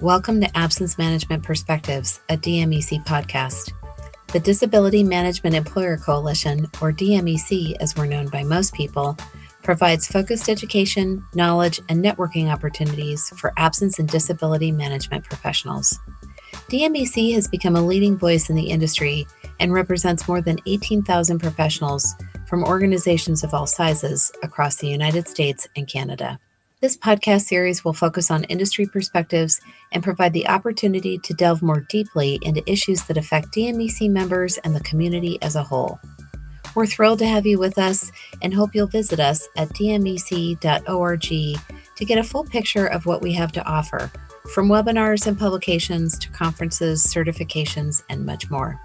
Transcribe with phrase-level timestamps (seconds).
[0.00, 3.74] Welcome to Absence Management Perspectives, a DMEC podcast.
[4.32, 9.18] The Disability Management Employer Coalition, or DMEC as we're known by most people,
[9.62, 15.98] provides focused education, knowledge, and networking opportunities for absence and disability management professionals.
[16.70, 19.26] DMEC has become a leading voice in the industry
[19.60, 22.14] and represents more than 18,000 professionals
[22.48, 26.38] from organizations of all sizes across the United States and Canada.
[26.80, 29.60] This podcast series will focus on industry perspectives
[29.92, 34.74] and provide the opportunity to delve more deeply into issues that affect DMEC members and
[34.74, 36.00] the community as a whole.
[36.74, 42.04] We're thrilled to have you with us and hope you'll visit us at dmec.org to
[42.06, 44.10] get a full picture of what we have to offer,
[44.54, 48.80] from webinars and publications to conferences, certifications, and much more.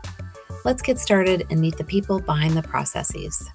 [0.65, 3.49] Let's get started and meet the people behind the processes.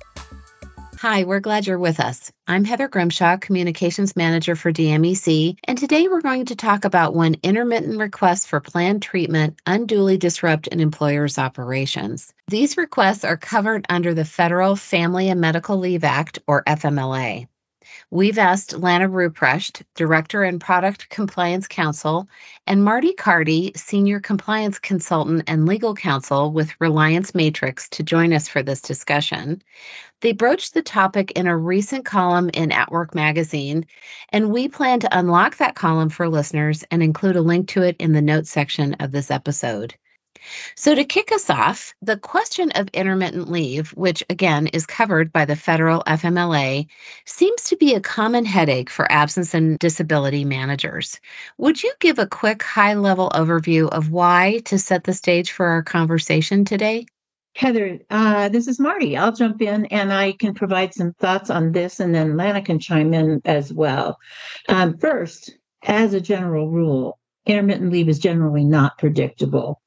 [1.01, 2.31] Hi, we're glad you're with us.
[2.47, 7.39] I'm Heather Grimshaw, Communications Manager for DMEC, and today we're going to talk about when
[7.43, 12.35] intermittent requests for planned treatment unduly disrupt an employer's operations.
[12.49, 17.46] These requests are covered under the Federal Family and Medical Leave Act, or FMLA.
[18.13, 22.29] We've asked Lana Ruprecht, Director and Product Compliance Counsel,
[22.67, 28.49] and Marti Cardi, Senior Compliance Consultant and Legal Counsel with Reliance Matrix, to join us
[28.49, 29.63] for this discussion.
[30.23, 33.87] They broached the topic in a recent column in @Work magazine,
[34.30, 37.95] and we plan to unlock that column for listeners and include a link to it
[38.01, 39.95] in the notes section of this episode.
[40.74, 45.45] So, to kick us off, the question of intermittent leave, which again is covered by
[45.45, 46.87] the federal FMLA,
[47.27, 51.21] seems to be a common headache for absence and disability managers.
[51.59, 55.66] Would you give a quick high level overview of why to set the stage for
[55.66, 57.07] our conversation today?
[57.55, 59.16] Heather, uh, this is Marti.
[59.16, 62.79] I'll jump in and I can provide some thoughts on this, and then Lana can
[62.79, 64.19] chime in as well.
[64.69, 69.81] Um, first, as a general rule, intermittent leave is generally not predictable.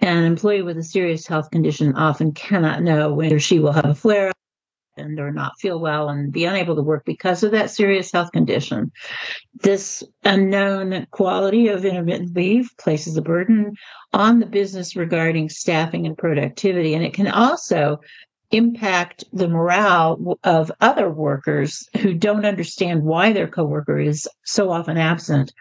[0.00, 3.94] An employee with a serious health condition often cannot know when she will have a
[3.94, 4.36] flare up
[4.98, 8.32] and or not feel well and be unable to work because of that serious health
[8.32, 8.92] condition.
[9.54, 13.74] This unknown quality of intermittent leave places a burden
[14.12, 18.00] on the business regarding staffing and productivity, and it can also
[18.50, 24.96] impact the morale of other workers who don't understand why their coworker is so often
[24.96, 25.52] absent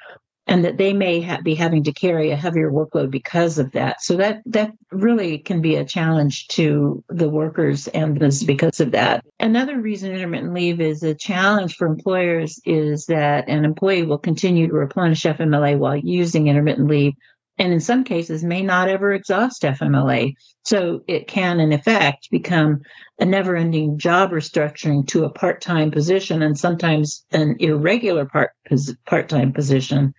[0.47, 4.01] and that they may ha- be having to carry a heavier workload because of that.
[4.01, 8.91] So that that really can be a challenge to the workers and this because of
[8.91, 9.25] that.
[9.39, 14.67] Another reason intermittent leave is a challenge for employers is that an employee will continue
[14.67, 17.13] to replenish FMLA while using intermittent leave
[17.57, 20.33] and in some cases may not ever exhaust FMLA.
[20.63, 22.81] So it can, in effect, become
[23.19, 29.29] a never ending job restructuring to a part time position and sometimes an irregular part
[29.29, 30.13] time position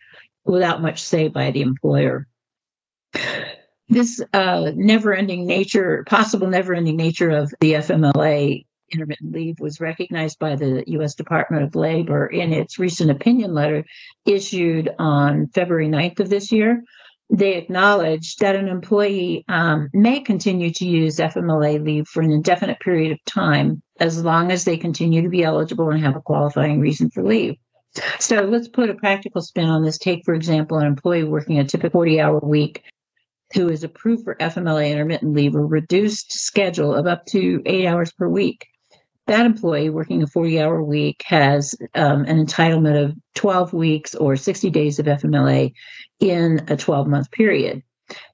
[0.45, 2.27] without much say by the employer.
[3.89, 9.81] This uh, never ending nature, possible never ending nature of the FMLA intermittent leave was
[9.81, 11.15] recognized by the U.S.
[11.15, 13.85] Department of Labor in its recent opinion letter
[14.25, 16.83] issued on February 9th of this year.
[17.29, 22.79] They acknowledge that an employee um, may continue to use FMLA leave for an indefinite
[22.81, 26.81] period of time as long as they continue to be eligible and have a qualifying
[26.81, 27.57] reason for leave.
[28.21, 29.99] So let's put a practical spin on this.
[29.99, 32.83] Take, for example, an employee working a typical 40 hour week
[33.55, 38.13] who is approved for FMLA intermittent leave or reduced schedule of up to eight hours
[38.13, 38.67] per week.
[39.27, 44.37] That employee working a 40 hour week has um, an entitlement of 12 weeks or
[44.37, 45.73] 60 days of FMLA
[46.21, 47.83] in a 12 month period.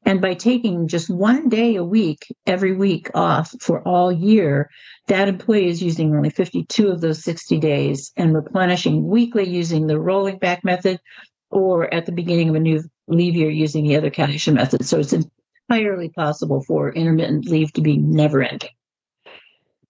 [0.05, 4.69] And by taking just one day a week, every week off for all year,
[5.09, 9.99] that employee is using only 52 of those 60 days and replenishing weekly using the
[9.99, 11.01] rolling back method
[11.51, 14.85] or at the beginning of a new leave year using the other calculation method.
[14.85, 15.15] So it's
[15.71, 18.71] entirely possible for intermittent leave to be never ending.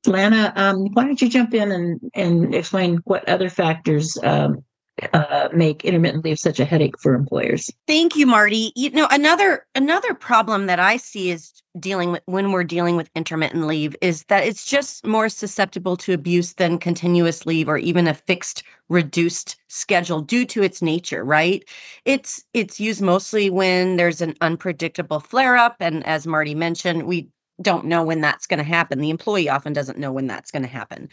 [0.06, 4.64] Lana, um, why don't you jump in and, and explain what other factors um,
[5.12, 7.70] uh, make intermittent leave such a headache for employers.
[7.86, 8.72] Thank you, Marti.
[8.76, 13.10] You know, another another problem that I see is dealing with when we're dealing with
[13.14, 18.06] intermittent leave is that it's just more susceptible to abuse than continuous leave or even
[18.06, 21.64] a fixed reduced schedule due to its nature, right?
[22.04, 27.28] It's it's used mostly when there's an unpredictable flare up and as Marti mentioned, we
[27.60, 29.00] don't know when that's going to happen.
[29.00, 31.08] The employee often doesn't know when that's going to happen.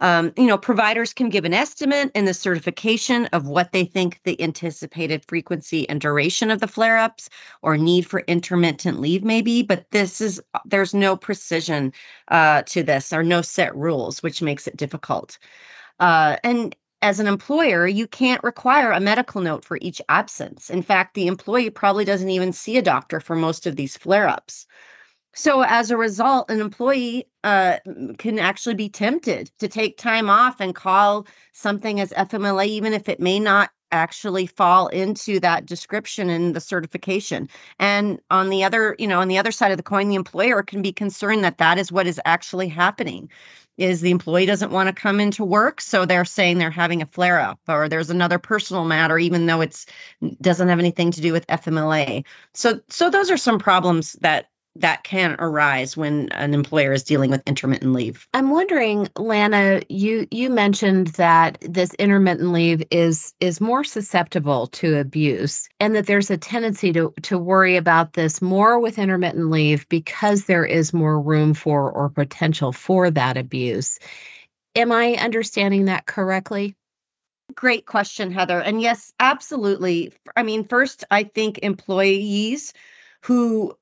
[0.00, 4.20] Um, you know, providers can give an estimate in the certification of what they think
[4.22, 7.30] the anticipated frequency and duration of the flare ups
[7.62, 11.92] or need for intermittent leave may be, but this is, there's no precision
[12.28, 15.38] uh, to this or no set rules, which makes it difficult.
[15.98, 20.70] Uh, and as an employer, you can't require a medical note for each absence.
[20.70, 24.28] In fact, the employee probably doesn't even see a doctor for most of these flare
[24.28, 24.66] ups.
[25.38, 27.76] So, as a result, an employee uh,
[28.18, 33.08] can actually be tempted to take time off and call something as FMLA, even if
[33.08, 37.48] it may not actually fall into that description in the certification.
[37.78, 40.64] And on the other you know on the other side of the coin the employer
[40.64, 43.30] can be concerned that that is what is actually happening
[43.76, 47.06] is the employee doesn't want to come into work so they're saying they're having a
[47.06, 49.86] flare up or there's another personal matter even though it's
[50.42, 54.48] doesn't have anything to do with FMLA so so those are some problems that
[54.80, 58.26] that can arise when an employer is dealing with intermittent leave.
[58.32, 64.98] I'm wondering, Lana, you you mentioned that this intermittent leave is is more susceptible to
[64.98, 69.88] abuse and that there's a tendency to to worry about this more with intermittent leave
[69.88, 73.98] because there is more room for or potential for that abuse.
[74.74, 76.76] Am I understanding that correctly?
[77.54, 78.60] Great question, Heather.
[78.60, 80.12] And yes, absolutely.
[80.36, 82.74] I mean, first, I think employees
[83.22, 83.74] who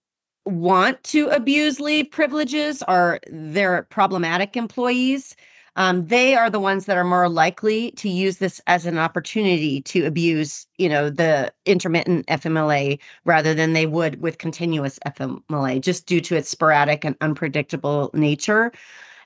[0.47, 5.35] want to abuse leave privileges are their problematic employees.
[5.75, 9.83] Um, they are the ones that are more likely to use this as an opportunity
[9.83, 16.07] to abuse, you know, the intermittent FMLA rather than they would with continuous FMLA, just
[16.07, 18.73] due to its sporadic and unpredictable nature.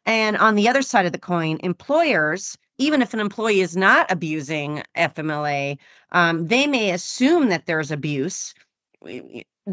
[0.06, 4.10] And on the other side of the coin, employers, even if an employee is not
[4.10, 5.78] abusing FMLA,
[6.10, 8.54] um, they may assume that there's abuse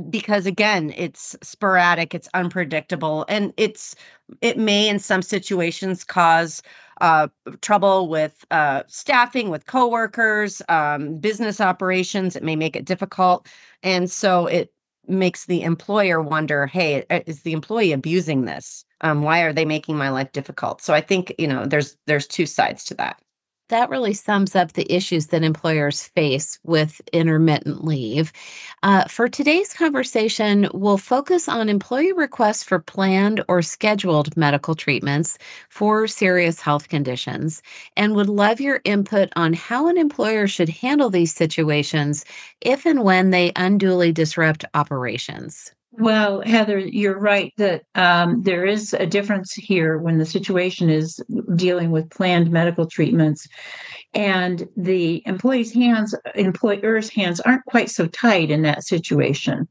[0.09, 3.95] because again it's sporadic it's unpredictable and it's
[4.41, 6.61] it may in some situations cause
[6.99, 7.27] uh,
[7.61, 13.47] trouble with uh, staffing with coworkers um, business operations it may make it difficult
[13.81, 14.73] and so it
[15.07, 18.83] makes the employer wonder hey is the employee abusing this?
[18.99, 20.81] Um, why are they making my life difficult?
[20.81, 23.21] So i think you know there's there's two sides to that
[23.69, 28.31] that really sums up the issues that employers face with intermittent leave.
[28.81, 35.37] Uh, for today's conversation, we'll focus on employee requests for planned or scheduled medical treatments
[35.69, 37.61] for serious health conditions
[37.95, 42.25] and would love your input on how an employer should handle these situations
[42.61, 45.71] if and when they unduly disrupt operations.
[45.99, 51.19] Well, Heather, you're right that um, there is a difference here when the situation is
[51.55, 53.47] dealing with planned medical treatments,
[54.13, 59.67] and the employee's hands, employer's hands, aren't quite so tight in that situation.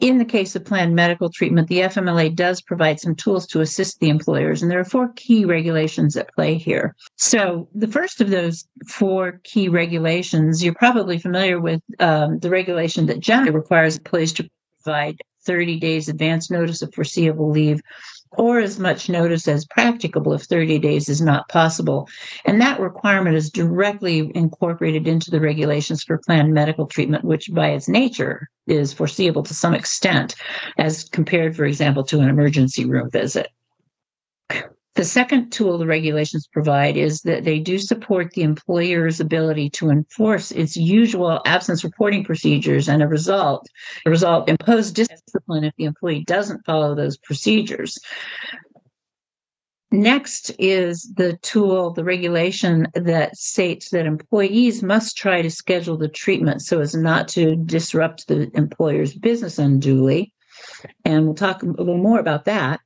[0.00, 4.00] In the case of planned medical treatment, the FMLA does provide some tools to assist
[4.00, 6.96] the employers, and there are four key regulations at play here.
[7.16, 13.06] So, the first of those four key regulations, you're probably familiar with um, the regulation
[13.06, 14.48] that generally requires employees to
[14.82, 17.80] provide 30 days advance notice of foreseeable leave
[18.36, 22.08] or as much notice as practicable if 30 days is not possible.
[22.44, 27.70] And that requirement is directly incorporated into the regulations for planned medical treatment, which by
[27.70, 30.34] its nature is foreseeable to some extent,
[30.76, 33.48] as compared, for example, to an emergency room visit.
[34.94, 39.90] The second tool the regulations provide is that they do support the employer's ability to
[39.90, 43.66] enforce its usual absence reporting procedures and a result,
[44.06, 47.98] a result impose discipline if the employee doesn't follow those procedures.
[49.90, 56.08] Next is the tool, the regulation that states that employees must try to schedule the
[56.08, 60.32] treatment so as not to disrupt the employer's business unduly.
[61.04, 62.80] And we'll talk a little more about that.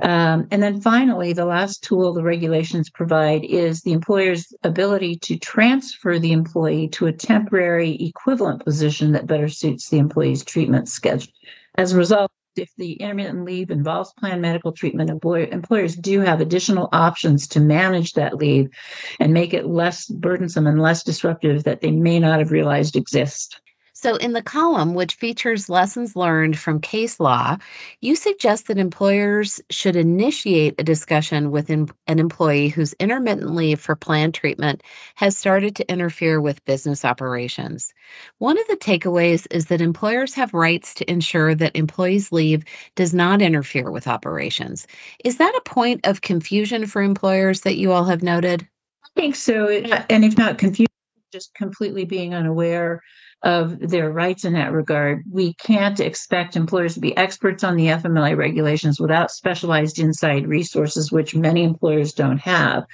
[0.00, 5.38] Um, and then finally, the last tool the regulations provide is the employer's ability to
[5.38, 11.32] transfer the employee to a temporary equivalent position that better suits the employee's treatment schedule.
[11.76, 16.40] As a result, if the intermittent leave involves planned medical treatment, employer, employers do have
[16.40, 18.70] additional options to manage that leave
[19.18, 23.60] and make it less burdensome and less disruptive that they may not have realized exist.
[24.02, 27.58] So, in the column, which features lessons learned from case law,
[28.00, 33.94] you suggest that employers should initiate a discussion with an employee whose intermittent leave for
[33.94, 34.82] planned treatment
[35.14, 37.94] has started to interfere with business operations.
[38.38, 42.64] One of the takeaways is that employers have rights to ensure that employees' leave
[42.96, 44.88] does not interfere with operations.
[45.24, 48.66] Is that a point of confusion for employers that you all have noted?
[49.04, 49.68] I think so.
[49.68, 50.88] And if not confusion,
[51.32, 53.00] just completely being unaware
[53.42, 55.24] of their rights in that regard.
[55.30, 61.10] We can't expect employers to be experts on the FMLA regulations without specialized inside resources,
[61.10, 62.84] which many employers don't have.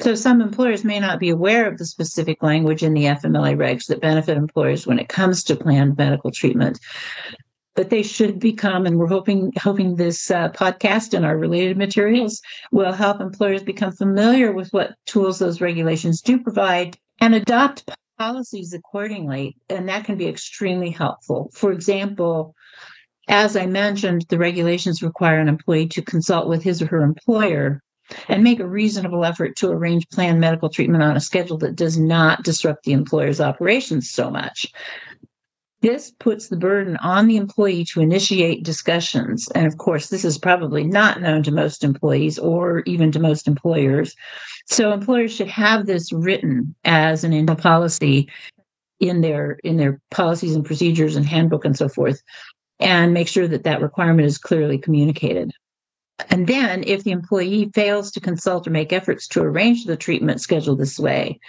[0.00, 3.86] So some employers may not be aware of the specific language in the FMLA regs
[3.86, 6.78] that benefit employers when it comes to planned medical treatment.
[7.76, 12.42] but they should become, and we're hoping hoping this uh, podcast and our related materials
[12.72, 17.88] will help employers become familiar with what tools those regulations do provide and adopt
[18.20, 19.56] policies accordingly.
[19.70, 21.50] And that can be extremely helpful.
[21.54, 22.54] For example,
[23.26, 27.80] as I mentioned, the regulations require an employee to consult with his or her employer
[28.28, 31.98] and make a reasonable effort to arrange planned medical treatment on a schedule that does
[31.98, 34.70] not disrupt the employer's operations so much.
[35.82, 39.48] This puts the burden on the employee to initiate discussions.
[39.54, 43.48] And of course, this is probably not known to most employees or even to most
[43.48, 44.14] employers.
[44.66, 48.28] So employers should have this written as an internal policy
[48.98, 52.22] in their in their policies and procedures and handbook and so forth
[52.78, 55.52] and make sure that that requirement is clearly communicated.
[56.28, 60.40] And then, if the employee fails to consult or make efforts to arrange the treatment
[60.40, 61.40] schedule this way,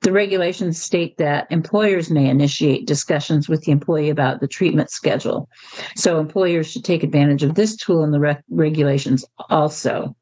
[0.00, 5.48] the regulations state that employers may initiate discussions with the employee about the treatment schedule.
[5.96, 10.16] So, employers should take advantage of this tool in the re- regulations also.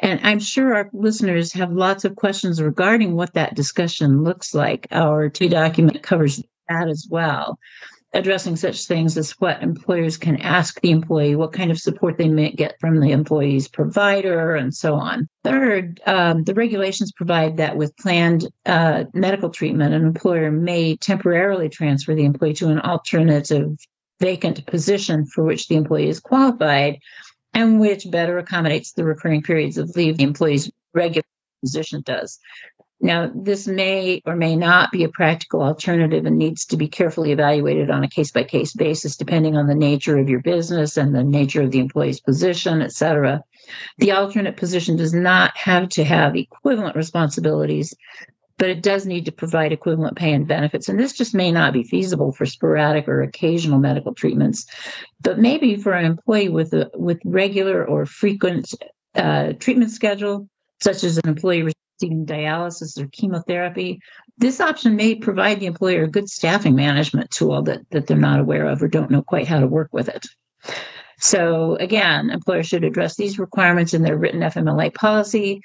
[0.00, 4.86] And I'm sure our listeners have lots of questions regarding what that discussion looks like.
[4.90, 7.58] Our two document covers that as well
[8.12, 12.28] addressing such things as what employers can ask the employee, what kind of support they
[12.28, 15.28] may get from the employee's provider, and so on.
[15.44, 21.68] Third, um, the regulations provide that with planned uh, medical treatment, an employer may temporarily
[21.68, 23.76] transfer the employee to an alternative
[24.18, 26.98] vacant position for which the employee is qualified
[27.54, 31.24] and which better accommodates the recurring periods of leave the employee's regular
[31.62, 32.38] position does.
[33.00, 37.32] Now, this may or may not be a practical alternative and needs to be carefully
[37.32, 41.14] evaluated on a case by case basis, depending on the nature of your business and
[41.14, 43.42] the nature of the employee's position, et cetera.
[43.98, 47.94] The alternate position does not have to have equivalent responsibilities,
[48.58, 50.90] but it does need to provide equivalent pay and benefits.
[50.90, 54.66] And this just may not be feasible for sporadic or occasional medical treatments,
[55.22, 58.74] but maybe for an employee with a with regular or frequent
[59.14, 60.50] uh, treatment schedule,
[60.82, 64.00] such as an employee receiving dialysis or chemotherapy.
[64.38, 68.40] This option may provide the employer a good staffing management tool that, that they're not
[68.40, 70.26] aware of or don't know quite how to work with it.
[71.18, 75.60] So, again, employers should address these requirements in their written FMLA policy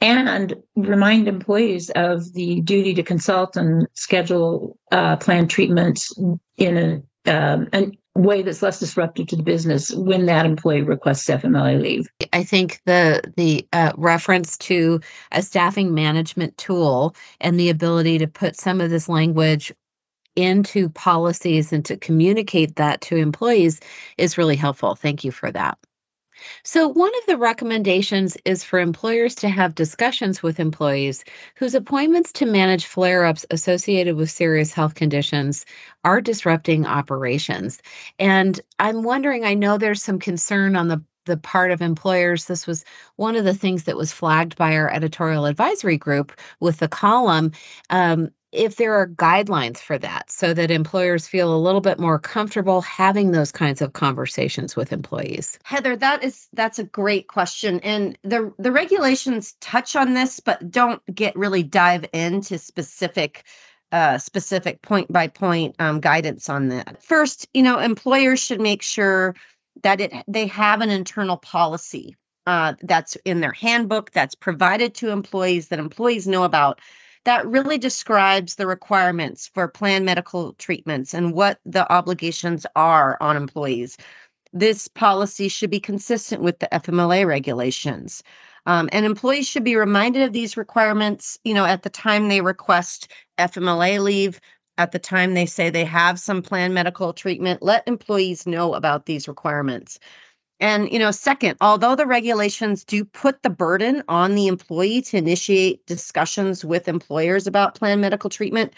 [0.00, 6.16] and remind employees of the duty to consult and schedule uh, planned treatments
[6.56, 11.28] in a, um, an way that's less disruptive to the business when that employee requests
[11.28, 12.08] FMLA leave.
[12.32, 15.00] I think the the uh, reference to
[15.30, 19.72] a staffing management tool and the ability to put some of this language
[20.36, 23.80] into policies and to communicate that to employees
[24.16, 24.94] is really helpful.
[24.94, 25.78] Thank you for that.
[26.62, 31.24] So, one of the recommendations is for employers to have discussions with employees
[31.56, 35.66] whose appointments to manage flare ups associated with serious health conditions
[36.04, 37.80] are disrupting operations.
[38.18, 42.46] And I'm wondering, I know there's some concern on the the part of employers.
[42.46, 42.84] This was
[43.16, 47.52] one of the things that was flagged by our editorial advisory group with the column.
[47.88, 52.18] Um, if there are guidelines for that so that employers feel a little bit more
[52.18, 55.58] comfortable having those kinds of conversations with employees?
[55.62, 60.70] Heather that is that's a great question and the the regulations touch on this but
[60.70, 63.44] don't get really dive into specific
[63.92, 67.02] uh, specific point by point um, guidance on that.
[67.02, 69.34] First you know employers should make sure
[69.82, 72.16] that it they have an internal policy
[72.46, 76.80] uh, that's in their handbook that's provided to employees that employees know about
[77.24, 83.36] that really describes the requirements for planned medical treatments and what the obligations are on
[83.36, 83.96] employees.
[84.52, 88.22] This policy should be consistent with the FMLA regulations.
[88.66, 92.40] Um, and employees should be reminded of these requirements, you know, at the time they
[92.40, 94.40] request FMLA leave,
[94.76, 97.62] at the time they say they have some planned medical treatment.
[97.62, 99.98] Let employees know about these requirements.
[100.60, 105.16] And, you know, second, although the regulations do put the burden on the employee to
[105.16, 108.74] initiate discussions with employers about planned medical treatment,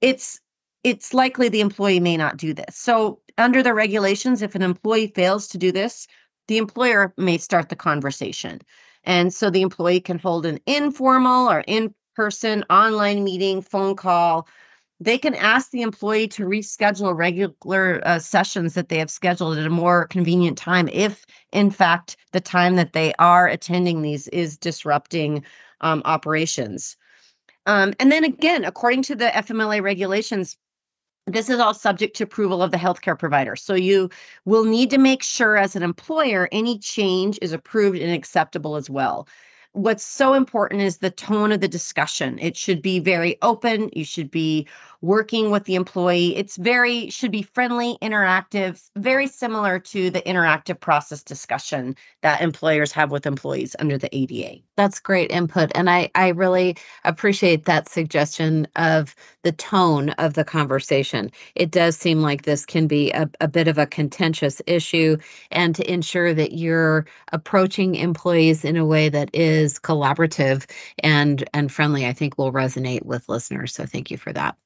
[0.00, 0.40] it's
[0.84, 2.76] it's likely the employee may not do this.
[2.76, 6.08] So, under the regulations, if an employee fails to do this,
[6.48, 8.60] the employer may start the conversation.
[9.04, 14.46] And so the employee can hold an informal or in person online meeting, phone call,
[15.04, 19.66] they can ask the employee to reschedule regular uh, sessions that they have scheduled at
[19.66, 24.58] a more convenient time if in fact the time that they are attending these is
[24.58, 25.44] disrupting
[25.80, 26.96] um, operations.
[27.66, 30.56] Um, and then again according to the fmla regulations
[31.26, 33.54] this is all subject to approval of the healthcare provider.
[33.54, 34.10] So you
[34.44, 38.90] will need to make sure as an employer any change is approved and acceptable as
[38.90, 39.28] well
[39.72, 42.38] what's so important is the tone of the discussion.
[42.38, 43.90] It should be very open.
[43.92, 44.68] You should be
[45.00, 46.36] working with the employee.
[46.36, 52.92] It's very, should be friendly, interactive, very similar to the interactive process discussion that employers
[52.92, 54.60] have with employees under the ADA.
[54.76, 55.72] That's great input.
[55.74, 61.32] And I, I really appreciate that suggestion of the tone of the conversation.
[61.56, 65.18] It does seem like this can be a, a bit of a contentious issue,
[65.50, 71.70] and to ensure that you're approaching employees in a way that is collaborative and, and
[71.70, 73.74] friendly, I think will resonate with listeners.
[73.74, 74.56] So thank you for that.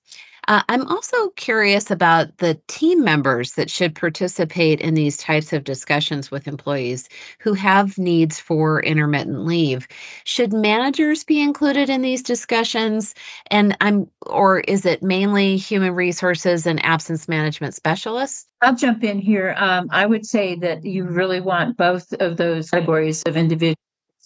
[0.49, 5.65] Uh, I'm also curious about the team members that should participate in these types of
[5.65, 7.09] discussions with employees
[7.41, 9.89] who have needs for intermittent leave.
[10.25, 13.15] Should managers be included in these discussions?
[13.51, 18.47] And I'm, or is it mainly human resources and absence management specialists?
[18.63, 19.55] I'll jump in here.
[19.57, 23.77] Um, I would say that you really want both of those categories of individuals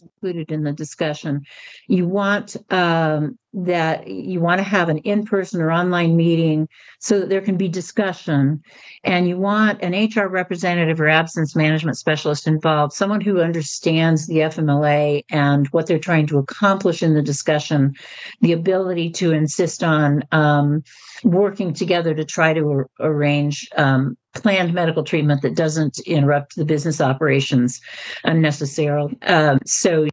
[0.03, 1.43] included in the discussion.
[1.89, 6.69] You want um, that you want to have an in-person or online meeting
[7.01, 8.63] so that there can be discussion,
[9.03, 14.37] and you want an HR representative or absence management specialist involved, someone who understands the
[14.37, 17.95] FMLA and what they're trying to accomplish in the discussion,
[18.41, 20.85] the ability to insist on um,
[21.25, 26.65] working together to try to ar- arrange um, planned medical treatment that doesn't interrupt the
[26.65, 27.81] business operations
[28.23, 29.19] unnecessarily.
[29.23, 30.07] Um, so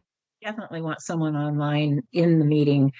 [0.48, 2.90] definitely want someone online in the meeting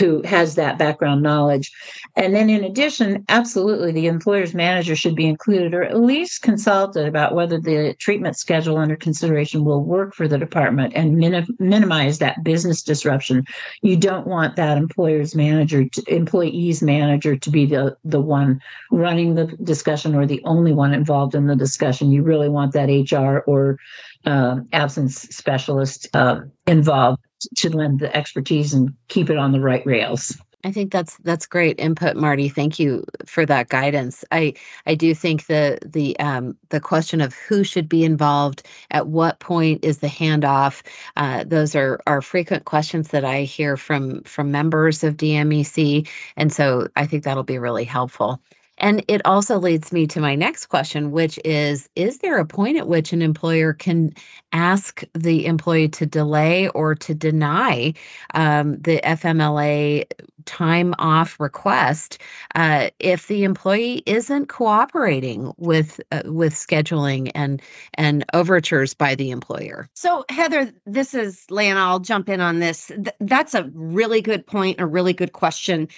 [0.00, 1.70] who has that background knowledge.
[2.16, 7.06] And then, in addition, absolutely, the employer's manager should be included or at least consulted
[7.06, 12.18] about whether the treatment schedule under consideration will work for the department and minim- minimize
[12.18, 13.44] that business disruption.
[13.82, 19.36] You don't want that employer's manager, to, employee's manager, to be the, the one running
[19.36, 22.10] the discussion or the only one involved in the discussion.
[22.10, 23.78] You really want that HR or
[24.26, 27.22] um, absence specialist uh, involved
[27.58, 30.36] to lend the expertise and keep it on the right rails.
[30.64, 32.48] I think that's that's great input, Marti.
[32.48, 34.24] Thank you for that guidance.
[34.32, 34.54] I
[34.84, 39.38] I do think the the um, the question of who should be involved, at what
[39.38, 40.82] point is the handoff,
[41.16, 46.52] uh, those are are frequent questions that I hear from from members of DMEC, and
[46.52, 48.40] so I think that'll be really helpful.
[48.78, 52.76] And it also leads me to my next question, which is Is there a point
[52.76, 54.12] at which an employer can
[54.52, 57.94] ask the employee to delay or to deny
[58.34, 60.04] um, the FMLA
[60.44, 62.18] time off request
[62.54, 67.62] uh, if the employee isn't cooperating with uh, with scheduling and
[67.94, 69.88] and overtures by the employer?
[69.94, 71.80] So Heather, this is Lana.
[71.80, 72.86] I'll jump in on this.
[72.86, 75.88] Th- that's a really good point, a really good question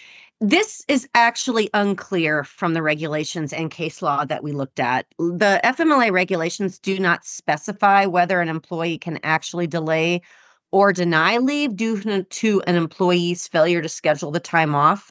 [0.40, 5.06] this is actually unclear from the regulations and case law that we looked at.
[5.18, 10.22] The FMLA regulations do not specify whether an employee can actually delay
[10.70, 15.10] or deny leave due to an employee's failure to schedule the time off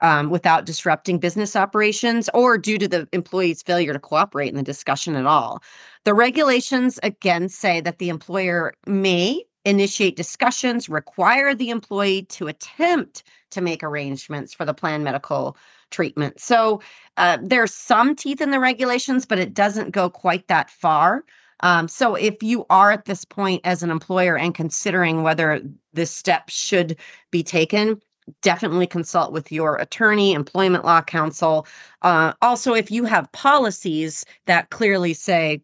[0.00, 4.62] um, without disrupting business operations or due to the employee's failure to cooperate in the
[4.62, 5.62] discussion at all.
[6.04, 13.22] The regulations again say that the employer may initiate discussions, require the employee to attempt
[13.50, 15.56] to make arrangements for the planned medical
[15.90, 16.40] treatment.
[16.40, 16.80] So
[17.16, 21.24] uh, there's some teeth in the regulations, but it doesn't go quite that far.
[21.60, 26.10] Um, so if you are at this point as an employer and considering whether this
[26.10, 26.96] step should
[27.30, 28.00] be taken,
[28.40, 31.66] definitely consult with your attorney, employment law counsel.
[32.00, 35.62] Uh, also, if you have policies that clearly say,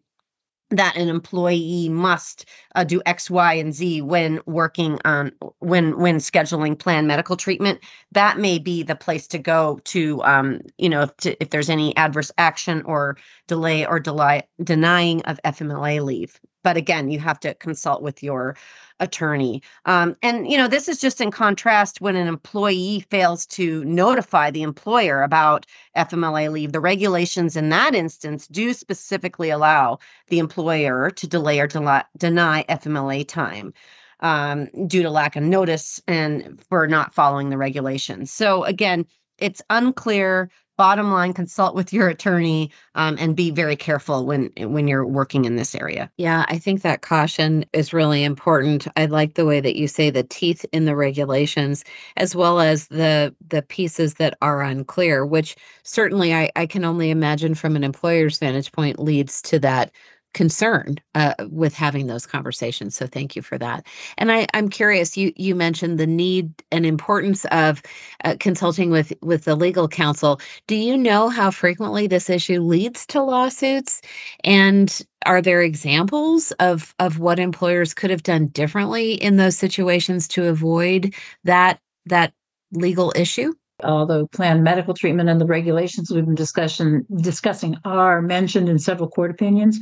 [0.71, 6.17] that an employee must uh, do X, Y, and Z when working on when when
[6.17, 7.79] scheduling planned medical treatment.
[8.11, 11.69] That may be the place to go to, um, you know, if, to, if there's
[11.69, 16.39] any adverse action or delay or delay denying of FMLA leave.
[16.63, 18.55] But again, you have to consult with your
[18.99, 19.63] attorney.
[19.85, 24.51] Um, and, you know, this is just in contrast when an employee fails to notify
[24.51, 26.71] the employer about FMLA leave.
[26.71, 33.27] The regulations in that instance do specifically allow the employer to delay or deny FMLA
[33.27, 33.73] time.
[34.21, 38.33] Um, due to lack of notice and for not following the regulations.
[38.33, 39.05] So, again,
[39.41, 44.87] it's unclear bottom line consult with your attorney um, and be very careful when when
[44.87, 46.09] you're working in this area.
[46.15, 48.87] Yeah i think that caution is really important.
[48.95, 51.83] I like the way that you say the teeth in the regulations
[52.15, 57.09] as well as the the pieces that are unclear which certainly i, I can only
[57.09, 59.91] imagine from an employer's vantage point leads to that
[60.33, 62.95] concern uh, with having those conversations.
[62.95, 63.85] So thank you for that.
[64.17, 65.17] And I, I'm curious.
[65.17, 67.81] You you mentioned the need and importance of
[68.23, 70.39] uh, consulting with with the legal counsel.
[70.67, 74.01] Do you know how frequently this issue leads to lawsuits?
[74.43, 74.89] And
[75.25, 80.47] are there examples of of what employers could have done differently in those situations to
[80.47, 82.33] avoid that that
[82.71, 83.53] legal issue?
[83.83, 89.09] although planned medical treatment and the regulations we've been discussion, discussing are mentioned in several
[89.09, 89.79] court opinions,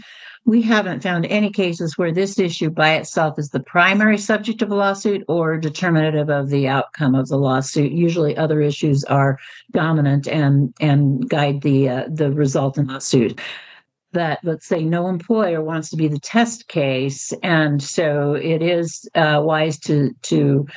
[0.47, 4.71] we haven't found any cases where this issue by itself is the primary subject of
[4.71, 7.91] a lawsuit or determinative of the outcome of the lawsuit.
[7.91, 9.39] Usually, other issues are
[9.71, 13.39] dominant and and guide the uh, the result in the suit
[14.17, 19.09] that let's say no employer wants to be the test case and so it is
[19.15, 20.67] uh, wise to to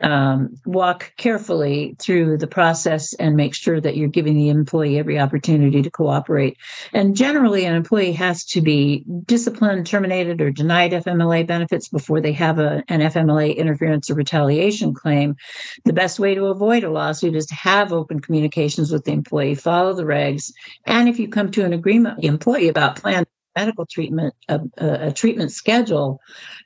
[0.00, 5.18] um, walk carefully through the process and make sure that you're giving the employee every
[5.18, 6.58] opportunity to cooperate.
[6.92, 12.32] And generally an employee has to be disciplined terminated or denied fmla benefits before they
[12.32, 15.36] have a, an fmla interference or retaliation claim.
[15.84, 19.54] The best way to avoid a lawsuit is to have open communications with the employee
[19.54, 20.52] follow the regs
[20.84, 24.60] and if you come to an agreement with the employee about planned medical treatment, a,
[24.76, 26.20] a, treatment schedule,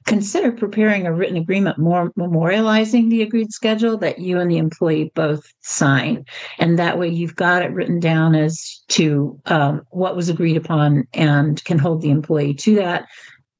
[0.04, 5.12] consider preparing a written agreement more memorializing the agreed schedule that you and the employee
[5.14, 6.26] both sign.
[6.58, 11.06] And that way you've got it written down as to um, what was agreed upon
[11.14, 13.06] and can hold the employee to that.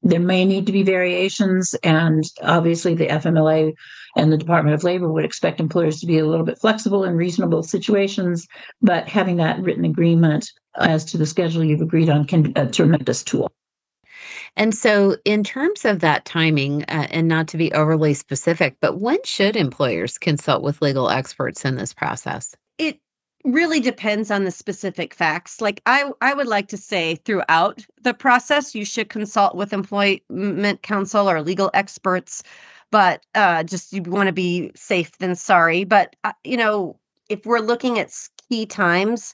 [0.03, 3.73] There may need to be variations, and obviously the FMLA
[4.15, 7.15] and the Department of Labor would expect employers to be a little bit flexible in
[7.15, 8.47] reasonable situations,
[8.81, 12.67] but having that written agreement as to the schedule you've agreed on can be a
[12.67, 13.51] tremendous tool.
[14.55, 18.99] And so, in terms of that timing, uh, and not to be overly specific, but
[18.99, 22.53] when should employers consult with legal experts in this process?
[23.43, 25.61] Really depends on the specific facts.
[25.61, 30.83] Like I, I would like to say throughout the process, you should consult with employment
[30.83, 32.43] counsel or legal experts.
[32.91, 35.85] But uh, just you want to be safe than sorry.
[35.85, 36.99] But uh, you know,
[37.29, 38.13] if we're looking at
[38.49, 39.33] key times,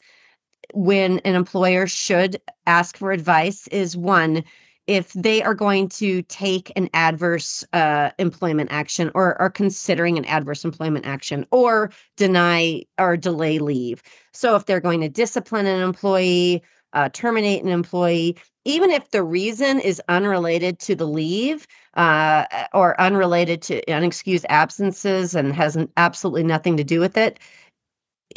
[0.74, 4.44] when an employer should ask for advice is one
[4.88, 10.26] if they are going to take an adverse uh, employment action or are considering an
[10.26, 14.02] adverse employment action or deny or delay leave.
[14.32, 19.24] So, if they're going to discipline an employee, uh, terminate an employee, even if the
[19.24, 26.44] reason is unrelated to the leave uh, or unrelated to unexcused absences and has absolutely
[26.44, 27.40] nothing to do with it,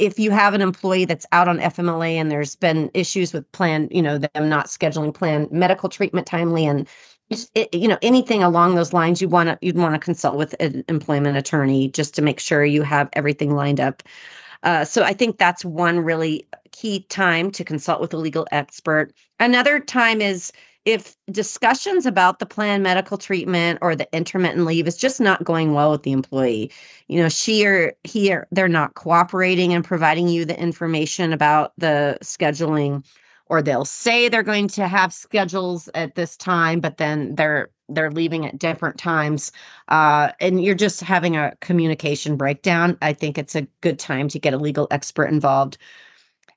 [0.01, 3.89] if you have an employee that's out on FMLA and there's been issues with plan,
[3.91, 6.89] you know, them not scheduling plan medical treatment timely and
[7.55, 10.55] it, you know anything along those lines you want to you'd want to consult with
[10.59, 14.03] an employment attorney just to make sure you have everything lined up.
[14.65, 19.13] Uh, so i think that's one really key time to consult with a legal expert.
[19.39, 20.53] Another time is
[20.85, 25.75] if discussions about the planned medical treatment or the intermittent leave is just not going
[25.75, 26.73] well with the employee,
[27.07, 31.73] you know, she or he or they're not cooperating and providing you the information about
[31.77, 33.05] the scheduling,
[33.47, 38.11] or they'll say they're going to have schedules at this time, but then they're they're
[38.11, 39.53] leaving at different times,
[39.89, 42.97] uh, and you're just having a communication breakdown.
[43.03, 45.77] I think it's a good time to get a legal expert involved.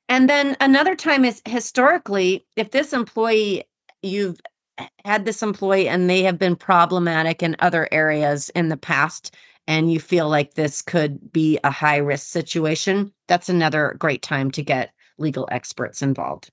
[0.08, 3.64] And then another time is historically, if this employee
[4.04, 4.40] you've
[5.06, 9.36] had this employee and they have been problematic in other areas in the past
[9.68, 14.52] and you feel like this could be a high risk situation, that's another great time
[14.52, 16.50] to get legal experts involved.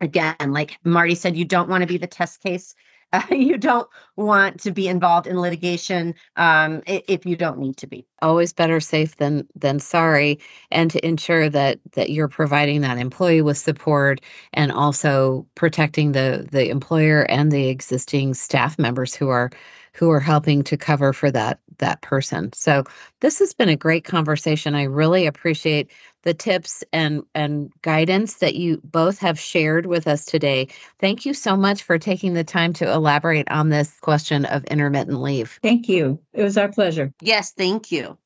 [0.00, 2.74] Again, like Marti said, you don't want to be the test case.
[3.12, 7.86] Uh, you don't want to be involved in litigation um, if you don't need to
[7.86, 8.06] be.
[8.22, 13.42] Always better safe than than sorry, and to ensure that that you're providing that employee
[13.42, 14.20] with support
[14.52, 19.50] and also protecting the the employer and the existing staff members who are
[19.94, 22.52] who are helping to cover for that that person.
[22.52, 22.84] So
[23.20, 24.74] this has been a great conversation.
[24.74, 25.90] I really appreciate
[26.22, 30.68] the tips and and guidance that you both have shared with us today.
[30.98, 35.20] Thank you so much for taking the time to elaborate on this question of intermittent
[35.20, 35.58] leave.
[35.62, 36.20] Thank you.
[36.32, 37.12] It was our pleasure.
[37.20, 38.18] Yes, thank you.